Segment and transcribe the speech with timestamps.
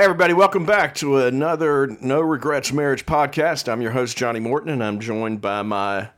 [0.00, 3.70] Hey, everybody, welcome back to another No Regrets Marriage podcast.
[3.70, 6.08] I'm your host, Johnny Morton, and I'm joined by my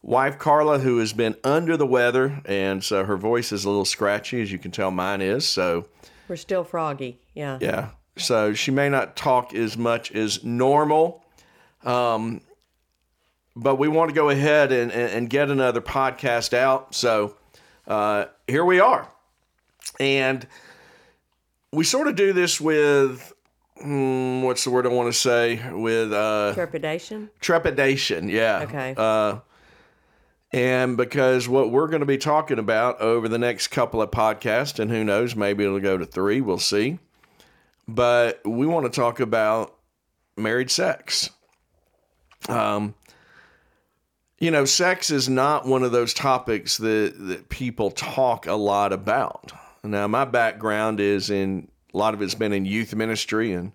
[0.00, 3.84] wife, Carla, who has been under the weather, and so her voice is a little
[3.84, 5.46] scratchy, as you can tell mine is.
[5.46, 5.88] So,
[6.26, 7.20] We're still froggy.
[7.34, 7.58] Yeah.
[7.60, 11.22] yeah, so she may not talk as much as normal.
[11.84, 12.40] Um,
[13.54, 16.94] but we want to go ahead and, and, and get another podcast out.
[16.94, 17.36] So,
[17.86, 19.06] uh, here we are.
[20.00, 20.46] And
[21.72, 23.32] we sort of do this with
[23.80, 25.60] hmm, what's the word I want to say?
[25.72, 27.30] With uh, Trepidation.
[27.40, 28.28] trepidation.
[28.28, 28.60] Yeah.
[28.64, 28.94] Okay.
[28.96, 29.38] Uh,
[30.50, 34.78] and because what we're going to be talking about over the next couple of podcasts,
[34.78, 36.98] and who knows, maybe it'll go to three, we'll see.
[37.86, 39.74] But we want to talk about
[40.36, 41.30] married sex.
[42.48, 42.94] Um,
[44.38, 48.92] you know, sex is not one of those topics that, that people talk a lot
[48.92, 49.52] about.
[49.84, 53.72] Now, my background is in a lot of it's been in youth ministry and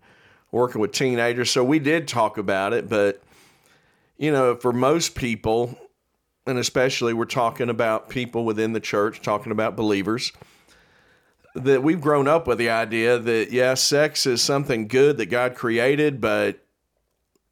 [0.51, 1.49] working with teenagers.
[1.49, 3.21] So we did talk about it, but
[4.17, 5.77] you know, for most people,
[6.45, 10.31] and especially we're talking about people within the church, talking about believers,
[11.55, 15.55] that we've grown up with the idea that, yeah, sex is something good that God
[15.55, 16.63] created, but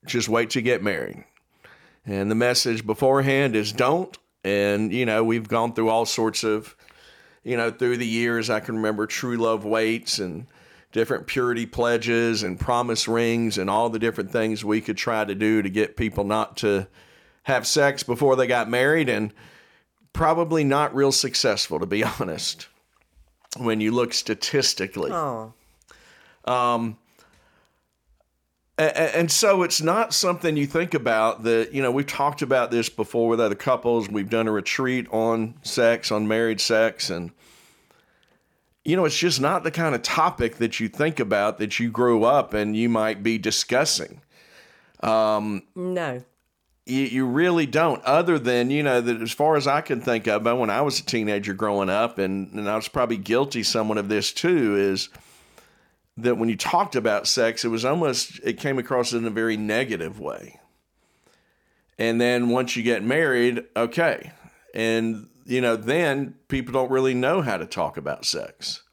[0.05, 1.23] just wait to get married.
[2.05, 4.17] And the message beforehand is don't.
[4.43, 6.75] And, you know, we've gone through all sorts of,
[7.43, 10.47] you know, through the years, I can remember true love waits and
[10.91, 15.33] different purity pledges and promise rings and all the different things we could try to
[15.33, 16.87] do to get people not to
[17.43, 19.33] have sex before they got married and
[20.13, 22.67] probably not real successful, to be honest,
[23.57, 25.11] when you look statistically.
[25.11, 25.53] Oh.
[26.45, 26.95] A-
[28.81, 32.89] And so it's not something you think about that, you know, we've talked about this
[32.89, 34.09] before with other couples.
[34.09, 37.09] We've done a retreat on sex, on married sex.
[37.11, 37.31] And,
[38.83, 41.91] you know, it's just not the kind of topic that you think about that you
[41.91, 44.21] grew up and you might be discussing.
[45.03, 46.23] Um, no.
[46.87, 50.27] You, you really don't, other than, you know, that as far as I can think
[50.27, 53.99] of, when I was a teenager growing up, and, and I was probably guilty somewhat
[53.99, 55.09] of this too, is
[56.23, 59.57] that when you talked about sex, it was almost, it came across in a very
[59.57, 60.59] negative way.
[61.97, 64.31] And then once you get married, okay.
[64.73, 68.83] And, you know, then people don't really know how to talk about sex.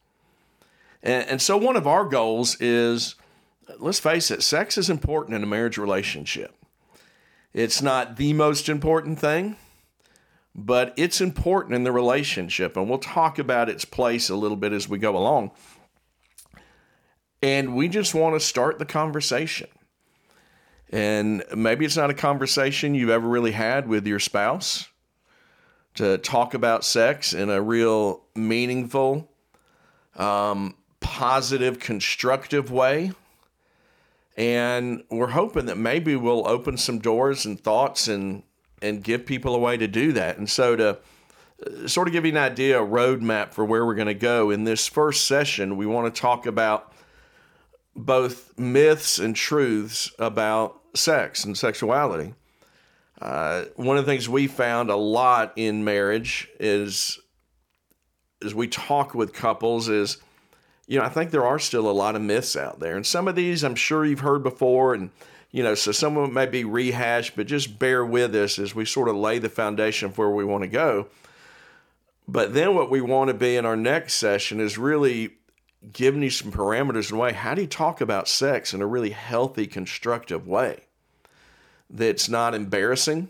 [1.02, 3.14] And, and so one of our goals is
[3.78, 6.54] let's face it, sex is important in a marriage relationship.
[7.52, 9.56] It's not the most important thing,
[10.54, 12.76] but it's important in the relationship.
[12.76, 15.50] And we'll talk about its place a little bit as we go along.
[17.42, 19.68] And we just want to start the conversation.
[20.90, 24.88] And maybe it's not a conversation you've ever really had with your spouse
[25.94, 29.30] to talk about sex in a real meaningful,
[30.16, 33.12] um, positive, constructive way.
[34.36, 38.42] And we're hoping that maybe we'll open some doors and thoughts and
[38.80, 40.38] and give people a way to do that.
[40.38, 40.98] And so to
[41.66, 44.50] uh, sort of give you an idea, a roadmap for where we're going to go
[44.50, 46.92] in this first session, we want to talk about
[47.98, 52.34] both myths and truths about sex and sexuality.
[53.20, 57.18] Uh, one of the things we found a lot in marriage is,
[58.44, 60.18] as we talk with couples, is
[60.88, 62.96] you know, I think there are still a lot of myths out there.
[62.96, 64.94] And some of these I'm sure you've heard before.
[64.94, 65.10] And,
[65.50, 68.74] you know, so some of them may be rehashed, but just bear with us as
[68.74, 71.08] we sort of lay the foundation of where we want to go.
[72.26, 75.37] But then what we want to be in our next session is really
[75.92, 77.32] giving you some parameters and way.
[77.32, 80.80] How do you talk about sex in a really healthy, constructive way
[81.90, 83.28] that's not embarrassing,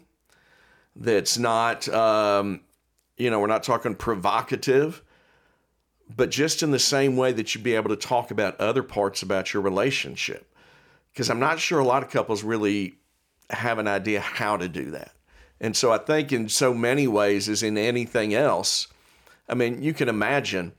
[0.97, 2.61] that's not, um,
[3.17, 5.03] you know, we're not talking provocative
[6.15, 9.23] but just in the same way that you'd be able to talk about other parts
[9.23, 10.47] about your relationship.
[11.13, 12.95] Because I'm not sure a lot of couples really
[13.51, 15.13] have an idea how to do that.
[15.61, 18.87] And so I think in so many ways, as in anything else,
[19.49, 20.73] I mean, you can imagine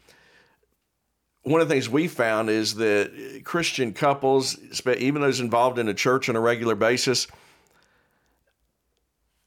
[1.43, 5.93] one of the things we found is that Christian couples, even those involved in a
[5.93, 7.27] church on a regular basis,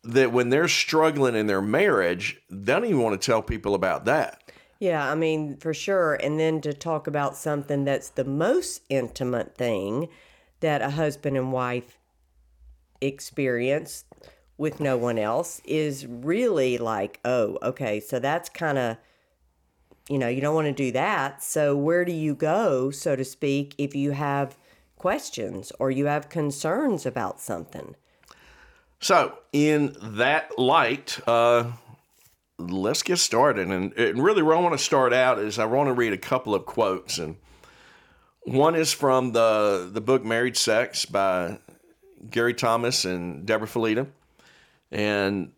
[0.04, 4.04] that when they're struggling in their marriage, they don't even want to tell people about
[4.06, 4.42] that.
[4.80, 6.14] Yeah, I mean, for sure.
[6.14, 10.08] And then to talk about something that's the most intimate thing
[10.58, 11.98] that a husband and wife
[13.00, 14.04] experience
[14.58, 18.96] with no one else is really like, oh, okay, so that's kind of,
[20.08, 21.42] you know, you don't want to do that.
[21.42, 24.56] So where do you go, so to speak, if you have
[24.96, 27.96] questions or you have concerns about something?
[29.00, 31.72] So, in that light, uh,
[32.58, 33.66] let's get started.
[33.66, 36.18] And, and really, where I want to start out is I want to read a
[36.18, 37.18] couple of quotes.
[37.18, 37.36] And
[38.42, 41.58] One is from the the book Married Sex by
[42.30, 44.06] Gary Thomas and Deborah Fileta.
[44.92, 45.50] And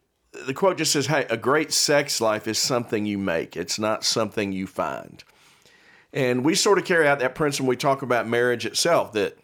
[0.47, 4.05] the quote just says, Hey, a great sex life is something you make, it's not
[4.05, 5.23] something you find.
[6.13, 9.37] And we sort of carry out that principle we talk about marriage itself that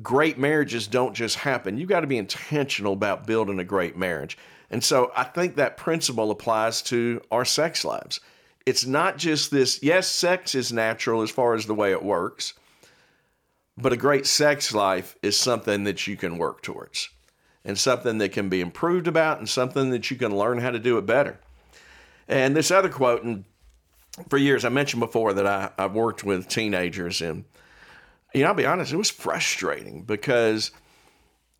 [0.00, 1.76] great marriages don't just happen.
[1.76, 4.38] You've got to be intentional about building a great marriage.
[4.70, 8.20] And so I think that principle applies to our sex lives.
[8.64, 12.54] It's not just this, yes, sex is natural as far as the way it works,
[13.76, 17.08] but a great sex life is something that you can work towards
[17.64, 20.78] and something that can be improved about and something that you can learn how to
[20.78, 21.38] do it better.
[22.28, 23.44] And this other quote, and
[24.28, 27.44] for years, I mentioned before that I, I've worked with teenagers, and
[28.34, 30.70] you know, I'll be honest, it was frustrating because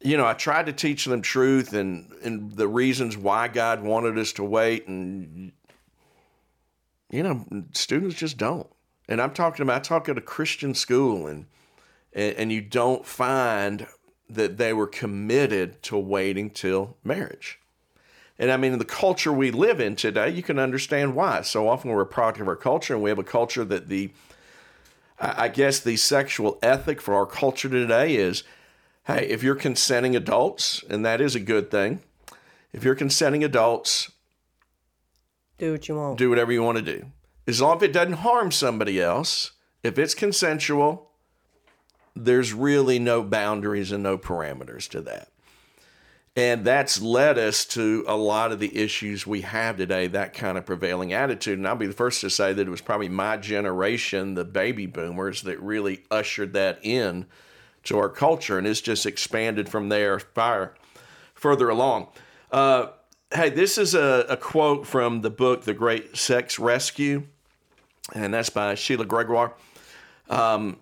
[0.01, 4.19] you know, I tried to teach them truth and and the reasons why God wanted
[4.19, 5.53] us to wait, and
[7.11, 8.69] you know, students just don't.
[9.09, 11.47] And I'm talking about I talk at a Christian school, and
[12.13, 13.87] and, and you don't find
[14.29, 17.59] that they were committed to waiting till marriage.
[18.39, 21.43] And I mean, in the culture we live in today, you can understand why.
[21.43, 24.11] So often we're a product of our culture, and we have a culture that the,
[25.19, 28.45] I guess, the sexual ethic for our culture today is
[29.07, 32.01] hey, if you're consenting adults, and that is a good thing,
[32.75, 34.13] if you're consenting adults,
[35.57, 36.19] do what you want.
[36.19, 37.07] Do whatever you want to do.
[37.47, 39.53] As long as it doesn't harm somebody else,
[39.83, 41.08] if it's consensual,
[42.25, 45.29] there's really no boundaries and no parameters to that.
[46.37, 50.57] And that's led us to a lot of the issues we have today, that kind
[50.57, 51.59] of prevailing attitude.
[51.59, 54.87] And I'll be the first to say that it was probably my generation, the baby
[54.87, 57.27] boomers, that really ushered that in
[57.85, 58.57] to our culture.
[58.57, 60.75] And it's just expanded from there far
[61.35, 62.09] further along.
[62.53, 62.89] Uh,
[63.35, 67.25] hey, this is a, a quote from the book, The Great Sex Rescue,
[68.15, 69.55] and that's by Sheila Gregoire.
[70.31, 70.79] Um,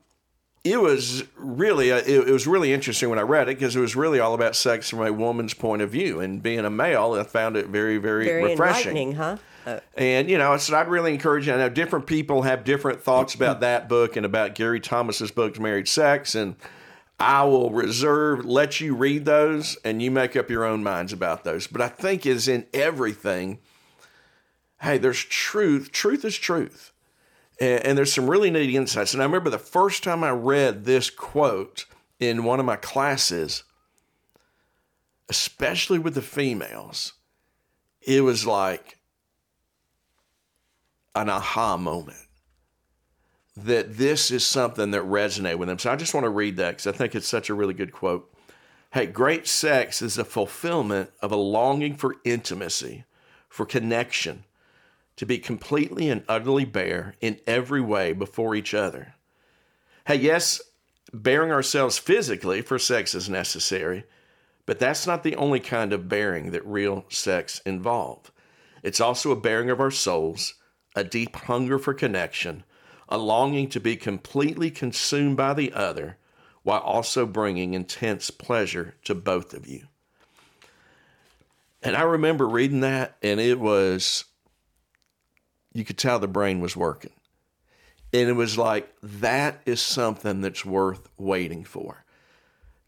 [0.73, 3.81] it was really uh, it, it, was really interesting when I read it because it
[3.81, 6.21] was really all about sex from a woman's point of view.
[6.21, 9.13] And being a male, I found it very very, very refreshing.
[9.13, 9.37] huh?
[9.67, 9.81] Oh.
[9.97, 11.55] And you know, so I'd really encourage you.
[11.55, 15.59] I know different people have different thoughts about that book and about Gary Thomas's book,
[15.59, 16.57] Married Sex, and
[17.19, 21.45] I will reserve let you read those and you make up your own minds about
[21.45, 21.67] those.
[21.67, 23.59] But I think is in everything.
[24.83, 25.91] Hey, there's truth.
[25.91, 26.93] Truth is truth.
[27.61, 29.15] And, and there's some really neat insights.
[29.15, 31.87] And I remember the first time I read this quote
[32.19, 33.65] in one of my classes,
[35.29, 37.15] especially with the females,
[38.01, 38.99] it was like
[41.15, 42.19] an aha moment
[43.57, 45.79] that this is something that resonated with them.
[45.79, 47.93] So I just want to read that because I think it's such a really good
[47.93, 48.31] quote.
[48.93, 53.05] Hey, great sex is the fulfillment of a longing for intimacy,
[53.49, 54.45] for connection,
[55.17, 59.15] to be completely and utterly bare in every way before each other.
[60.07, 60.61] Hey, yes,
[61.13, 64.05] bearing ourselves physically for sex is necessary,
[64.67, 68.31] but that's not the only kind of bearing that real sex involves.
[68.83, 70.55] It's also a bearing of our souls,
[70.95, 72.65] a deep hunger for connection,
[73.09, 76.19] a longing to be completely consumed by the other,
[76.63, 79.87] while also bringing intense pleasure to both of you.
[81.83, 84.25] And I remember reading that, and it was
[85.79, 87.13] you could tell the brain was working.
[88.13, 92.05] And it was like, that is something that's worth waiting for.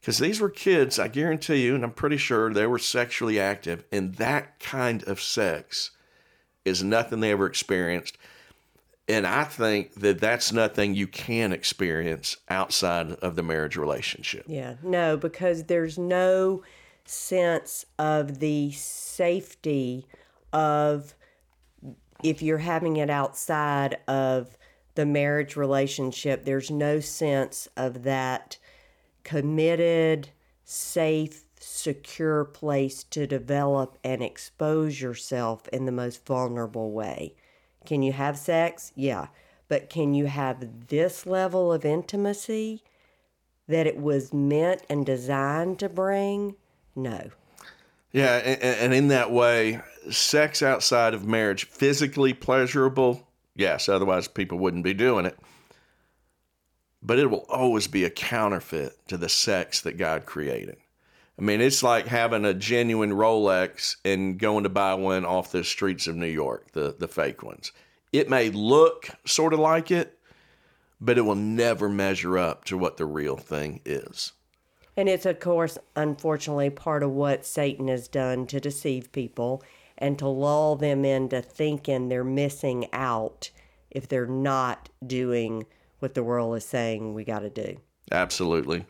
[0.00, 3.84] Because these were kids, I guarantee you, and I'm pretty sure they were sexually active,
[3.90, 5.90] and that kind of sex
[6.64, 8.16] is nothing they ever experienced.
[9.08, 14.44] And I think that that's nothing you can experience outside of the marriage relationship.
[14.46, 16.62] Yeah, no, because there's no
[17.04, 20.06] sense of the safety
[20.52, 21.14] of
[22.22, 24.56] if you're having it outside of
[24.94, 28.58] the marriage relationship, there's no sense of that
[29.22, 30.30] committed,
[30.64, 37.34] safe, secure place to develop and expose yourself in the most vulnerable way.
[37.84, 38.92] Can you have sex?
[38.94, 39.28] Yeah.
[39.68, 42.82] But can you have this level of intimacy
[43.68, 46.56] that it was meant and designed to bring?
[46.96, 47.30] No.
[48.12, 49.80] Yeah, and, and in that way,
[50.10, 55.38] sex outside of marriage, physically pleasurable, yes, otherwise people wouldn't be doing it.
[57.02, 60.76] But it will always be a counterfeit to the sex that God created.
[61.38, 65.62] I mean, it's like having a genuine Rolex and going to buy one off the
[65.62, 67.70] streets of New York, the, the fake ones.
[68.12, 70.18] It may look sort of like it,
[71.00, 74.32] but it will never measure up to what the real thing is.
[74.96, 79.62] And it's, of course, unfortunately, part of what Satan has done to deceive people
[79.98, 83.50] and to lull them into thinking they're missing out
[83.90, 85.66] if they're not doing
[85.98, 87.78] what the world is saying we got to do.
[88.10, 88.86] Absolutely.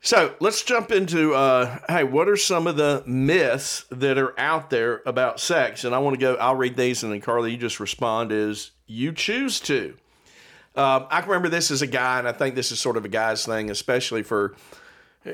[0.00, 4.70] So let's jump into uh, hey, what are some of the myths that are out
[4.70, 5.84] there about sex?
[5.84, 8.70] And I want to go, I'll read these, and then Carly, you just respond is
[8.86, 9.96] you choose to.
[10.76, 13.04] Uh, I can remember this as a guy, and I think this is sort of
[13.04, 14.54] a guy's thing, especially for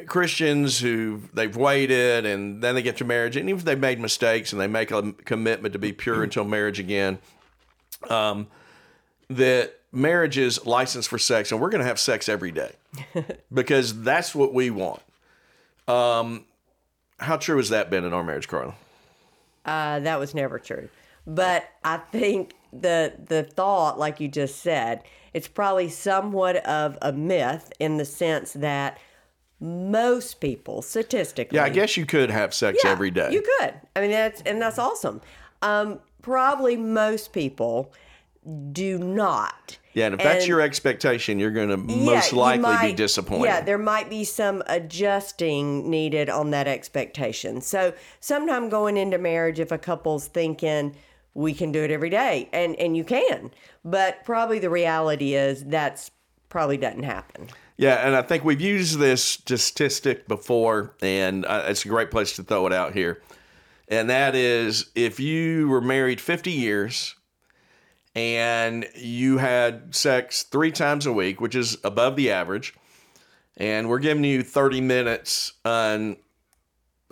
[0.07, 4.01] Christians who they've waited and then they get to marriage, and even if they've made
[4.01, 7.19] mistakes and they make a commitment to be pure until marriage again,
[8.11, 8.47] um,
[9.29, 12.73] that marriage is licensed for sex, and we're going to have sex every day
[13.53, 15.01] because that's what we want.
[15.87, 16.45] Um,
[17.19, 18.75] how true has that been in our marriage, Carla?
[19.65, 20.89] Uh, that was never true.
[21.27, 27.13] But I think the the thought, like you just said, it's probably somewhat of a
[27.13, 28.99] myth in the sense that
[29.61, 33.33] most people, statistically, Yeah, I guess you could have sex Yeah, every day.
[33.33, 33.75] You could.
[33.97, 35.21] I mean, that's and that's awesome.
[35.63, 37.93] Um, probably most people
[38.73, 39.79] do not.
[39.95, 43.45] yeah, and if that's your expectation, you're going to Yeah, most likely be disappointed.
[43.47, 47.61] Yeah, there might be some adjusting needed on that expectation.
[47.63, 50.95] So, sometime going into marriage, if a couple's thinking
[51.33, 53.51] we can do it every day, and and you can,
[53.85, 56.11] but probably the reality is that's
[56.55, 57.49] probably doesn't happen.
[57.77, 62.37] Yeah, and I think we've used this statistic before, and uh, it's a great place
[62.37, 63.21] to throw it out here.
[63.89, 67.17] And that is if you were married 50 years
[68.15, 72.73] and you had sex three times a week, which is above the average,
[73.57, 76.19] and we're giving you 30 minutes on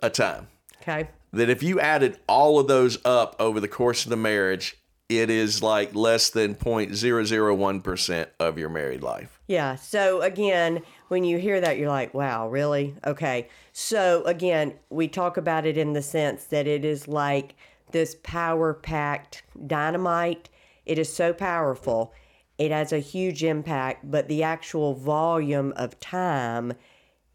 [0.05, 0.47] a time,
[0.83, 1.09] Okay.
[1.33, 4.77] that if you added all of those up over the course of the marriage,
[5.21, 9.41] it is like less than 0.001% of your married life.
[9.47, 9.77] Yeah.
[9.77, 12.95] So again, when you hear that, you're like, wow, really?
[13.07, 13.49] Okay.
[13.73, 17.55] So again, we talk about it in the sense that it is like
[17.91, 20.49] this power packed dynamite.
[20.87, 22.13] It is so powerful.
[22.59, 26.75] It has a huge impact, but the actual volume of time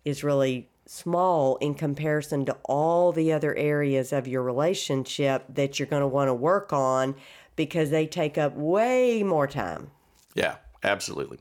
[0.05, 5.87] is really small in comparison to all the other areas of your relationship that you're
[5.87, 7.15] going to want to work on
[7.57, 9.91] because they take up way more time.
[10.33, 11.39] Yeah, absolutely.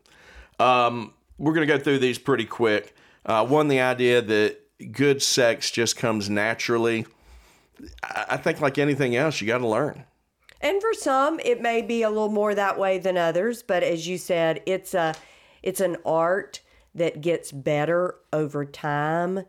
[0.59, 2.97] Um, we're going to go through these pretty quick.
[3.25, 4.59] Uh, one, the idea that
[4.93, 7.07] good sex just comes naturally.
[8.03, 10.05] I think, like anything else, you got to learn.
[10.61, 14.09] And for some, it may be a little more that way than others, but as
[14.09, 15.15] you said, it's a
[15.63, 16.61] it's an art
[16.95, 19.45] that gets better over time.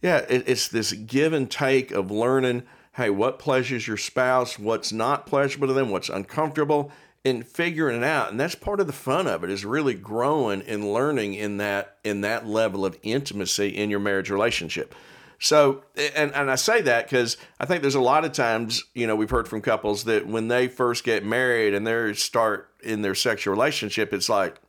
[0.00, 2.62] Yeah, it, it's this give and take of learning.
[2.96, 4.56] Hey, what pleasures your spouse?
[4.56, 5.90] What's not pleasurable to them?
[5.90, 6.92] What's uncomfortable?
[7.24, 10.60] And figuring it out, and that's part of the fun of it is really growing
[10.62, 14.94] and learning in that in that level of intimacy in your marriage relationship.
[15.38, 15.84] So,
[16.14, 19.16] and, and I say that because I think there's a lot of times, you know,
[19.16, 23.14] we've heard from couples that when they first get married and they start in their
[23.14, 24.60] sexual relationship, it's like,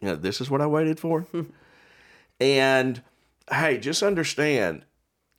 [0.00, 1.26] you know, this is what I waited for.
[2.40, 3.02] and
[3.50, 4.84] hey, just understand,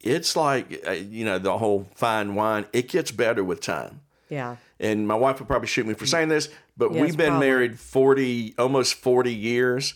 [0.02, 4.02] it's like, uh, you know, the whole fine wine, it gets better with time.
[4.30, 4.58] Yeah.
[4.80, 7.48] And my wife would probably shoot me for saying this, but Yes, we've been probably.
[7.48, 9.96] married 40, almost 40 years.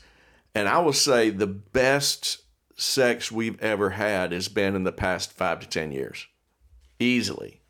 [0.56, 2.42] And I will say the best
[2.76, 6.28] sex we've ever had has been in the past five to 10 years.
[7.00, 7.62] Easily.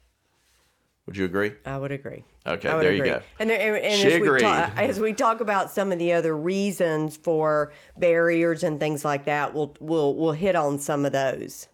[1.06, 1.52] Would you agree?
[1.66, 2.24] I would agree.
[2.46, 3.22] Okay, would there you go.
[3.40, 6.14] And, there, and, and She as, we talk, as we talk about some of the
[6.14, 11.12] other reasons for barriers and things like that, we'll we'll we'll hit on some of
[11.12, 11.68] those.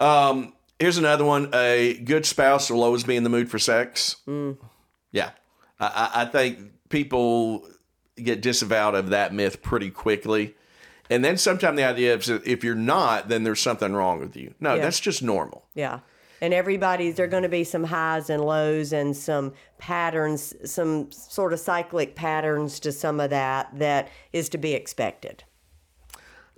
[0.00, 1.50] Um, here's another one.
[1.54, 4.16] A good spouse will always be in the mood for sex.
[5.12, 5.30] Yeah.
[5.78, 7.66] I, I I think people
[8.16, 10.54] get disavowed of that myth pretty quickly.
[11.08, 14.54] And then sometimes the idea is if you're not, then there's something wrong with you.
[14.60, 14.82] No, Yeah.
[14.82, 15.66] that's just normal.
[15.74, 16.00] Yeah.
[16.42, 21.10] And everybody's there are going to be some highs and lows and some patterns, some
[21.12, 25.44] sort of cyclic patterns to some of that that is to be expected.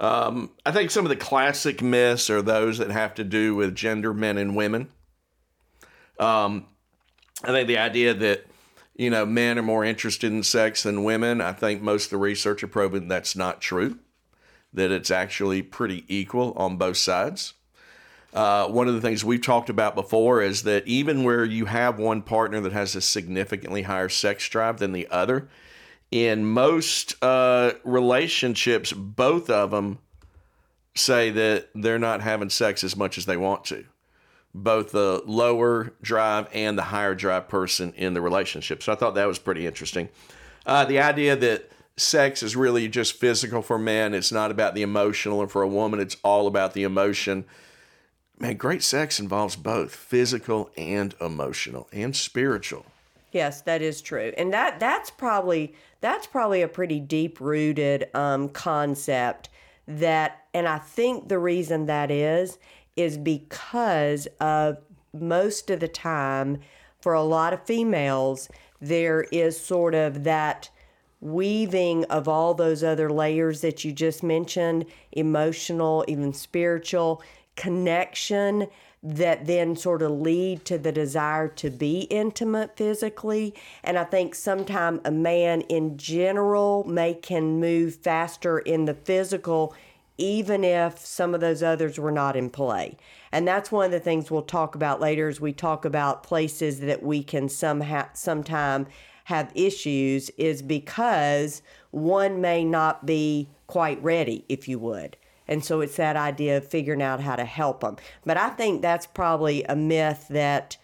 [0.03, 4.13] I think some of the classic myths are those that have to do with gender,
[4.13, 4.91] men and women.
[6.19, 6.67] Um,
[7.45, 8.47] I think the idea that
[8.97, 11.41] you know men are more interested in sex than women.
[11.41, 13.99] I think most of the research have proven that's not true.
[14.75, 17.55] That it's actually pretty equal on both sides.
[18.33, 21.99] Uh, one of the things we've talked about before is that even where you have
[21.99, 25.49] one partner that has a significantly higher sex drive than the other,
[26.13, 29.99] in most uh, relationships, both of them
[30.95, 33.87] say that they're not having sex as much as they want to.
[34.55, 38.83] Both the lower drive and the higher drive person in the relationship.
[38.83, 40.11] So I thought that was pretty interesting.
[40.67, 44.83] Uh, the idea that sex is really just physical for men, it's not about the
[44.83, 47.47] emotional, and for a woman, it's all about the emotion.
[48.39, 52.85] Man, great sex involves both physical and emotional and spiritual.
[53.33, 58.51] Yes, that is true, and that that's probably that's probably a pretty deep rooted um,
[58.51, 59.49] concept
[59.89, 62.59] that, and I think the reason that is
[62.95, 64.79] is because of
[65.15, 66.61] most of the time
[67.01, 68.49] for a lot of females
[68.81, 70.69] there is sort of that
[71.21, 77.23] weaving of all those other layers that you just mentioned emotional, even spiritual
[77.55, 78.67] connection
[79.03, 84.35] that then sort of lead to the desire to be intimate physically and i think
[84.35, 89.75] sometimes a man in general may can move faster in the physical
[90.19, 92.97] even if some of those others were not in play
[93.33, 96.81] and that's one of the things we'll talk about later as we talk about places
[96.81, 98.87] that we can somehow sometime
[99.25, 105.17] have issues is because one may not be quite ready, if you would.
[105.53, 107.97] And so it's that idea of figuring out how to help them.
[108.25, 110.79] But I think that's probably a myth that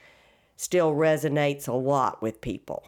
[0.57, 2.85] still resonates a lot with people.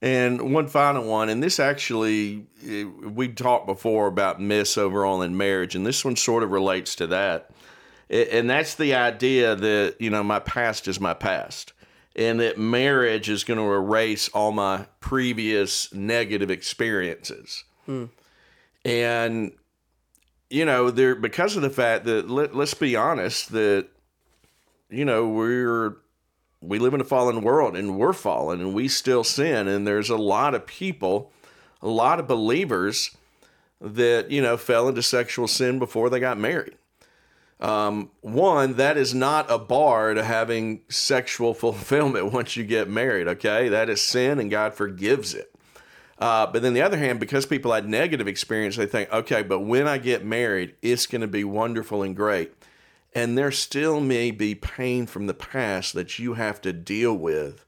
[0.00, 5.36] And one final one, and this actually, eh, we talked before about myths overall in
[5.36, 7.50] marriage, and this one sort of relates to that.
[8.08, 11.74] And that's the idea that, you know, my past is my past
[12.16, 17.64] and that marriage is going to erase all my previous negative experiences.
[17.86, 18.04] Hmm.
[18.84, 19.52] And
[20.54, 23.88] you know, there because of the fact that let, let's be honest that
[24.88, 25.96] you know, we're
[26.60, 30.08] we live in a fallen world and we're fallen and we still sin and there's
[30.08, 31.30] a lot of people,
[31.82, 33.14] a lot of believers
[33.80, 36.76] that, you know, fell into sexual sin before they got married.
[37.60, 43.28] Um, one, that is not a bar to having sexual fulfillment once you get married,
[43.28, 43.68] okay?
[43.68, 45.53] That is sin and God forgives it.
[46.18, 49.60] Uh, but then the other hand, because people had negative experience, they think, okay, but
[49.60, 52.52] when I get married, it's going to be wonderful and great.
[53.14, 57.64] And there still may be pain from the past that you have to deal with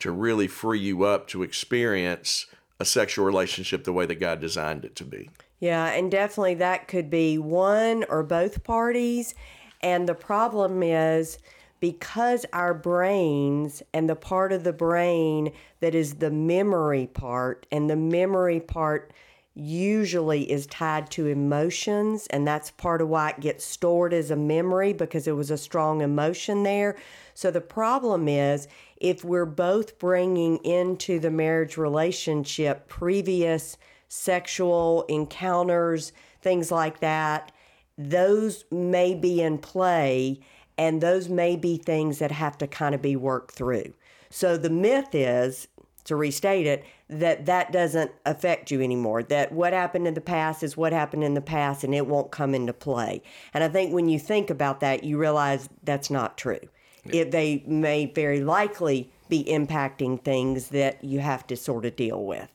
[0.00, 2.46] to really free you up to experience
[2.80, 5.30] a sexual relationship the way that God designed it to be.
[5.60, 9.34] Yeah, and definitely that could be one or both parties.
[9.80, 11.38] And the problem is
[11.84, 17.90] because our brains and the part of the brain that is the memory part, and
[17.90, 19.12] the memory part
[19.54, 24.36] usually is tied to emotions, and that's part of why it gets stored as a
[24.36, 26.96] memory because it was a strong emotion there.
[27.34, 28.66] So the problem is
[28.96, 33.76] if we're both bringing into the marriage relationship previous
[34.08, 37.52] sexual encounters, things like that,
[37.98, 40.40] those may be in play
[40.76, 43.92] and those may be things that have to kind of be worked through.
[44.30, 45.68] So the myth is,
[46.04, 49.22] to restate it, that that doesn't affect you anymore.
[49.22, 52.30] That what happened in the past is what happened in the past and it won't
[52.30, 53.22] come into play.
[53.54, 56.60] And I think when you think about that, you realize that's not true.
[57.04, 57.22] Yeah.
[57.22, 62.24] It, they may very likely be impacting things that you have to sort of deal
[62.24, 62.50] with.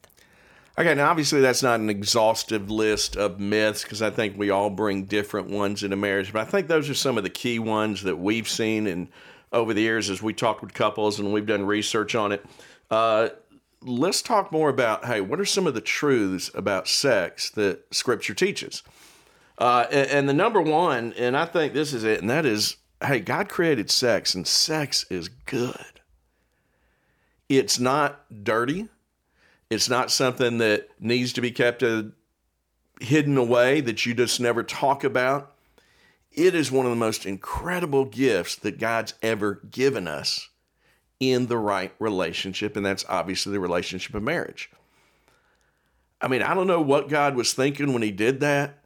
[0.80, 4.70] Okay, now obviously that's not an exhaustive list of myths because I think we all
[4.70, 8.04] bring different ones into marriage, but I think those are some of the key ones
[8.04, 9.10] that we've seen and
[9.52, 12.46] over the years as we talked with couples and we've done research on it.
[12.90, 13.28] Uh,
[13.82, 18.34] let's talk more about hey, what are some of the truths about sex that Scripture
[18.34, 18.82] teaches?
[19.58, 22.78] Uh, and, and the number one, and I think this is it, and that is
[23.04, 26.00] hey, God created sex, and sex is good.
[27.50, 28.88] It's not dirty.
[29.70, 32.04] It's not something that needs to be kept a, uh,
[33.00, 35.56] hidden away that you just never talk about.
[36.32, 40.50] It is one of the most incredible gifts that God's ever given us
[41.20, 44.70] in the right relationship, and that's obviously the relationship of marriage.
[46.22, 48.84] I mean, I don't know what God was thinking when He did that,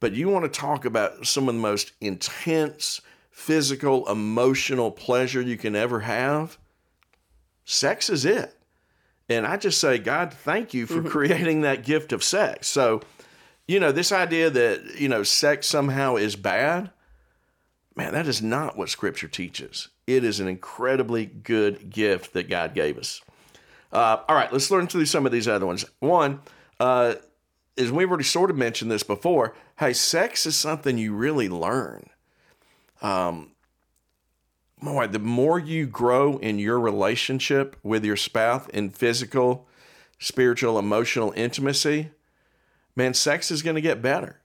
[0.00, 5.56] but you want to talk about some of the most intense physical, emotional pleasure you
[5.56, 6.56] can ever have?
[7.64, 8.56] Sex is it.
[9.28, 11.08] And I just say, God, thank you for mm-hmm.
[11.08, 12.68] creating that gift of sex.
[12.68, 13.00] So,
[13.66, 16.90] you know, this idea that, you know, sex somehow is bad,
[17.96, 19.88] man, that is not what Scripture teaches.
[20.06, 23.22] It is an incredibly good gift that God gave us.
[23.92, 25.84] Uh, all right, let's learn through some of these other ones.
[26.00, 26.40] One,
[26.80, 27.14] uh,
[27.78, 32.10] as we've already sort of mentioned this before, hey, sex is something you really learn.
[33.00, 33.52] Um,
[34.82, 39.66] boy, the more you grow in your relationship with your spouse in physical,
[40.18, 42.10] spiritual, emotional intimacy,
[42.94, 44.40] man, sex is going to get better.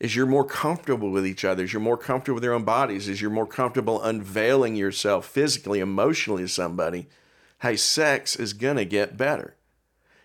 [0.00, 3.08] As you're more comfortable with each other, as you're more comfortable with your own bodies,
[3.08, 7.06] as you're more comfortable unveiling yourself physically, emotionally to somebody,
[7.60, 9.56] hey, sex is going to get better.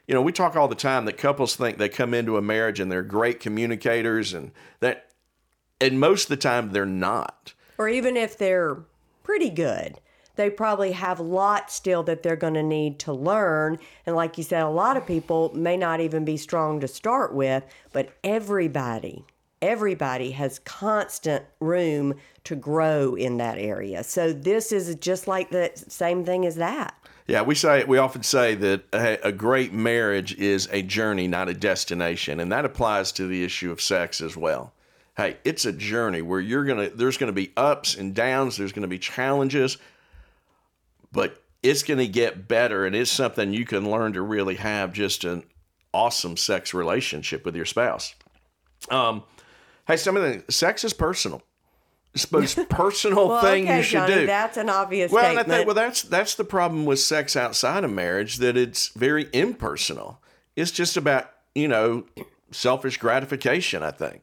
[0.07, 2.79] You know, we talk all the time that couples think they come into a marriage
[2.79, 5.11] and they're great communicators and that,
[5.81, 7.53] and most of the time they're not.
[7.77, 8.77] Or even if they're
[9.25, 9.99] pretty good.
[10.35, 13.79] they probably have lots still that they're going to need to learn.
[14.05, 17.33] And like you said, a lot of people may not even be strong to start
[17.33, 19.25] with, but everybody,
[19.61, 24.03] everybody has constant room to grow in that area.
[24.03, 26.93] So this is just like the same thing as that.
[27.27, 31.49] Yeah, we say we often say that a, a great marriage is a journey, not
[31.49, 34.73] a destination, and that applies to the issue of sex as well.
[35.17, 38.87] Hey, it's a journey where you're gonna there's gonna be ups and downs, there's gonna
[38.87, 39.77] be challenges,
[41.11, 45.23] but it's gonna get better, and it's something you can learn to really have just
[45.23, 45.43] an
[45.93, 48.13] awesome sex relationship with your spouse.
[48.89, 49.23] Um,
[49.87, 51.41] hey, some of the sex is personal.
[52.13, 54.25] It's the most personal Well, thing okay, you should Johnny, do.
[54.25, 57.83] that's an obvious Well, and I think well that's that's the problem with sex outside
[57.85, 60.19] of marriage that it's very impersonal.
[60.57, 62.03] It's just about you know
[62.51, 63.81] selfish gratification.
[63.81, 64.21] I think,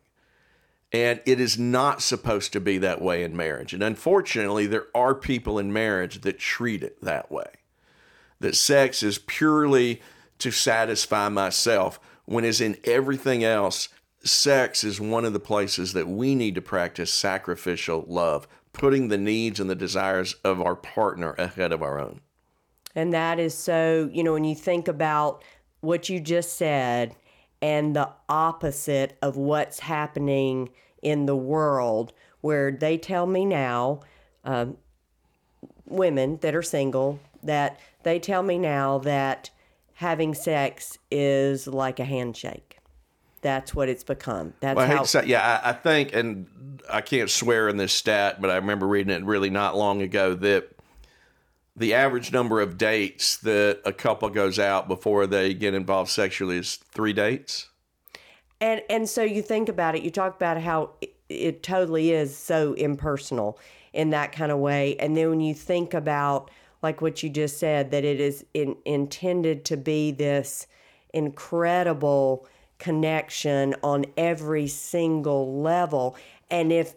[0.93, 3.73] and it is not supposed to be that way in marriage.
[3.73, 7.51] And unfortunately, there are people in marriage that treat it that way.
[8.41, 10.03] That sex is purely
[10.39, 13.89] to satisfy myself, when as in everything else,
[14.23, 19.19] sex is one of the places that we need to practice sacrificial love, putting the
[19.19, 22.21] needs and the desires of our partner ahead of our own.
[22.95, 25.43] And that is so, you know, when you think about
[25.81, 27.17] what you just said
[27.63, 30.69] and the opposite of what's happening
[31.03, 34.01] in the world, where they tell me now,
[34.45, 34.77] um,
[35.87, 39.51] women that are single, that they tell me now that
[39.95, 42.79] having sex is like a handshake.
[43.41, 44.55] That's what it's become.
[44.61, 45.03] That's Well, I how.
[45.03, 48.87] say, yeah, I, I think, and I can't swear in this stat, but I remember
[48.87, 50.71] reading it really not long ago that
[51.75, 56.59] the average number of dates that a couple goes out before they get involved sexually
[56.59, 57.69] is three dates.
[58.63, 62.35] And and so you think about it, you talk about how it, it totally is
[62.35, 63.59] so impersonal
[63.93, 64.97] in that kind of way.
[64.99, 68.77] And then when you think about like what you just said, that it is in,
[68.85, 70.69] intended to be this
[71.13, 72.47] incredible
[72.79, 76.17] connection on every single level.
[76.49, 76.95] And if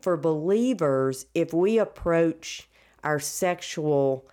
[0.00, 2.68] for believers, if we approach
[3.02, 4.24] our sexual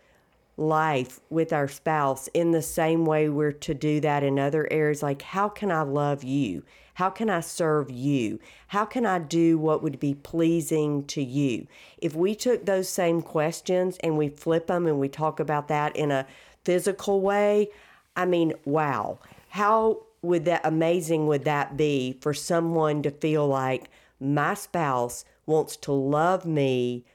[0.57, 5.03] life with our spouse in the same way we're to do that in other areas
[5.03, 6.63] like how can i love you?
[6.95, 8.39] How can i serve you?
[8.67, 11.67] How can i do what would be pleasing to you?
[11.97, 15.95] If we took those same questions and we flip them and we talk about that
[15.95, 16.25] in a
[16.63, 17.69] physical way
[18.15, 19.19] i mean wow.
[19.49, 23.89] How would that amazing would that be for someone to feel like
[24.19, 27.05] my spouse wants to love me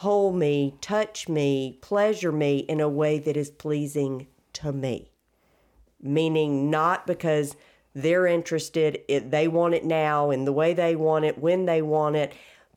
[0.00, 5.10] hold me, touch me, pleasure me in a way that is pleasing to me.
[6.00, 7.54] Meaning, not because
[7.94, 11.82] they're interested, it, they want it now in the way they want it, when they
[11.82, 12.32] want it,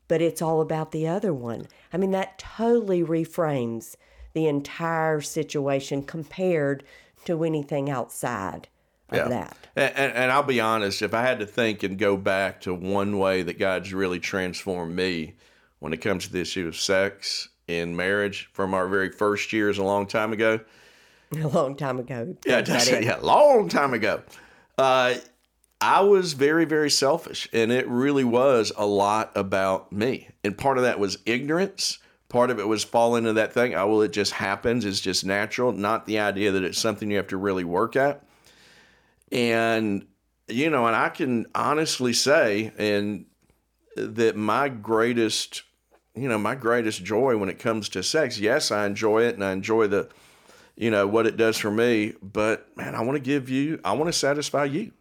[0.10, 1.66] but it's all about the other one.
[1.94, 3.96] I mean, that totally reframes
[4.34, 6.84] the entire situation compared
[7.24, 8.68] to anything outside
[9.08, 9.56] of that.
[9.78, 12.74] And, and, and I'll be honest, if I had to think and go back to
[12.74, 15.36] one way that God's really transformed me
[15.84, 19.78] when it comes to the issue of sex in marriage from our very first years
[19.78, 20.62] a long time ago,
[21.36, 22.38] A long time ago.
[22.46, 23.04] yeah, Put just, in.
[23.04, 24.22] yeah, long time ago.
[24.78, 25.16] Uh,
[25.82, 30.30] I was very, very selfish, and it really was a lot about me.
[30.46, 32.00] And part of that was ignorance.
[32.30, 33.76] Part of it was falling into that thing.
[33.76, 34.86] Oh, well, it just happens.
[34.86, 35.74] It's just natural.
[35.74, 38.24] Not the idea that it's something you have to really work at.
[39.34, 40.06] And
[40.48, 43.26] you know, and I can honestly say, and
[43.98, 45.64] that my greatest,
[46.16, 48.40] you know, my greatest joy when it comes to sex.
[48.40, 50.10] Yes, I enjoy it, and I enjoy the
[50.76, 53.92] you know what it does for me but man i want to give you i
[53.92, 54.92] want to satisfy you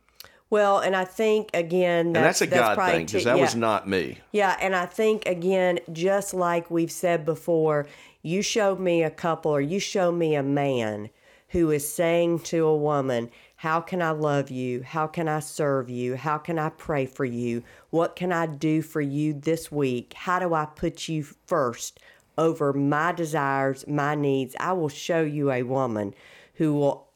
[0.50, 3.42] Well, and I think again, and that's, a god probably thing because that yeah.
[3.42, 7.86] was not me Yeah, and I think again, just like we've said before,
[8.22, 11.08] you showed me a couple or you show me a man
[11.48, 13.30] who is saying to a woman,
[13.62, 14.82] How can I love you?
[14.82, 16.16] How can I serve you?
[16.16, 17.62] How can I pray for you?
[17.90, 20.14] What can I do for you this week?
[20.14, 22.00] How do I put you first
[22.36, 24.56] over my desires, my needs?
[24.58, 26.12] I will show you a woman
[26.54, 27.06] who will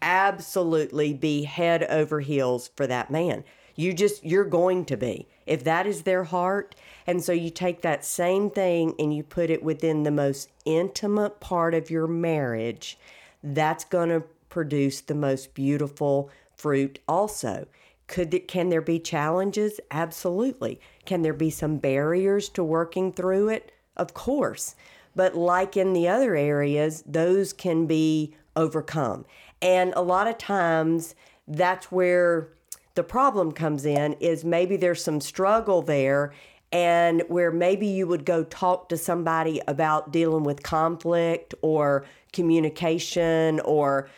[0.00, 3.42] absolutely be head over heels for that man.
[3.74, 5.26] You just, you're going to be.
[5.46, 6.76] If that is their heart.
[7.08, 11.40] And so you take that same thing and you put it within the most intimate
[11.40, 12.96] part of your marriage,
[13.42, 17.66] that's going to produce the most beautiful fruit also.
[18.06, 19.80] Could it, can there be challenges?
[19.90, 20.80] Absolutely.
[21.04, 23.72] Can there be some barriers to working through it?
[23.96, 24.74] Of course.
[25.14, 29.26] But like in the other areas, those can be overcome.
[29.60, 31.14] And a lot of times
[31.46, 32.48] that's where
[32.94, 36.32] the problem comes in is maybe there's some struggle there
[36.72, 43.60] and where maybe you would go talk to somebody about dealing with conflict or communication
[43.60, 44.08] or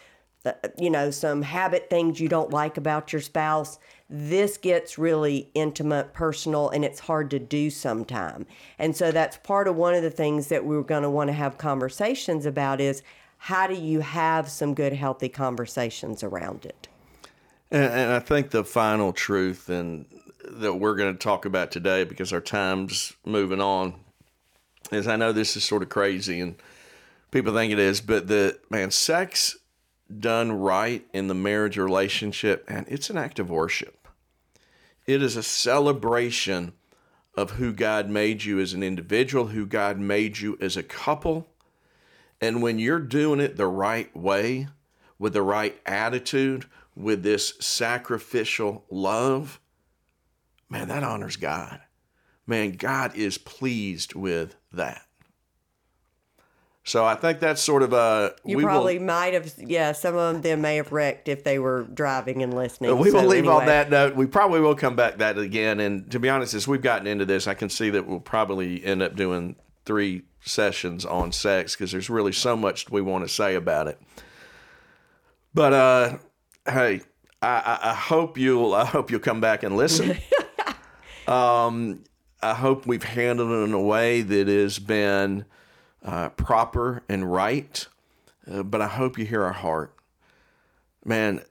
[0.79, 3.79] you know some habit things you don't like about your spouse
[4.13, 8.45] this gets really intimate personal and it's hard to do sometime.
[8.77, 11.33] And so that's part of one of the things that we're going to want to
[11.33, 13.05] have conversations about is
[13.39, 16.89] how do you have some good healthy conversations around it?
[17.71, 20.05] And, and i think the final truth and
[20.45, 23.95] that we're going to talk about today because our time's moving on
[24.91, 26.57] is I know this is sort of crazy and
[27.31, 29.57] people think it is, but the man, sex
[30.19, 34.09] done right in the marriage relationship, and it's an act of worship.
[35.07, 36.73] It is a celebration
[37.35, 41.49] of who God made you as an individual, who God made you as a couple.
[42.41, 44.69] And when you're doing it the right way,
[45.19, 46.65] with the right attitude,
[46.97, 49.61] with this sacrificial love,
[50.69, 51.81] man, that honors God.
[52.47, 55.03] Man, God is pleased with that.
[56.91, 58.35] So I think that's sort of a.
[58.45, 59.93] You probably will, might have, yeah.
[59.93, 62.99] Some of them may have wrecked if they were driving and listening.
[62.99, 63.55] We will so leave anyway.
[63.55, 64.17] on that note.
[64.17, 65.79] We probably will come back that again.
[65.79, 68.85] And to be honest, as we've gotten into this, I can see that we'll probably
[68.85, 73.33] end up doing three sessions on sex because there's really so much we want to
[73.33, 74.01] say about it.
[75.55, 76.19] But uh,
[76.67, 77.03] hey,
[77.41, 80.19] I, I, I hope you'll I hope you'll come back and listen.
[81.29, 82.03] Um,
[82.43, 85.45] I hope we've handled it in a way that has been
[86.05, 87.87] uh, proper and right.
[88.51, 89.95] Uh, but I hope you hear our heart.
[91.05, 91.43] Man,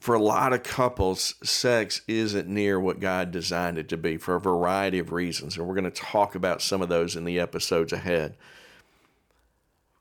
[0.00, 4.36] for a lot of couples, sex isn't near what God designed it to be for
[4.36, 5.56] a variety of reasons.
[5.56, 8.36] And we're going to talk about some of those in the episodes ahead.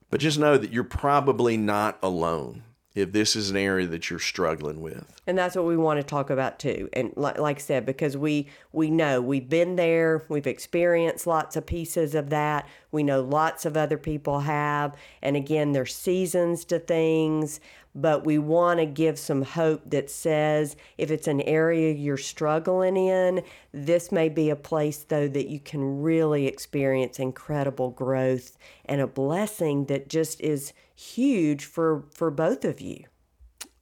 [0.09, 2.63] But just know that you're probably not alone
[2.97, 5.05] if this is an area that you're struggling with.
[5.27, 6.89] And that's what we want to talk about too.
[6.93, 11.55] And like, like I said, because we we know we've been there, we've experienced lots
[11.55, 12.67] of pieces of that.
[12.91, 14.95] We know lots of other people have.
[15.21, 17.59] And again, there's seasons to things
[17.97, 22.95] but we want to give some hope that says if it's an area you're struggling
[22.95, 28.55] in, this may be a place, though, that you can really experience incredible growth
[28.85, 33.03] and a blessing that just is huge for, for both of you.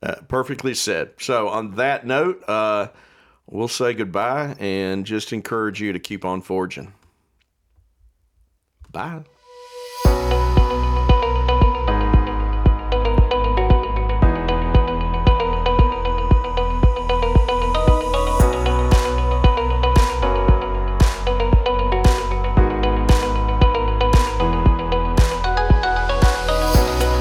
[0.01, 1.11] Uh, perfectly said.
[1.19, 2.87] So, on that note, uh,
[3.47, 6.93] we'll say goodbye and just encourage you to keep on forging.
[8.93, 9.25] Bye.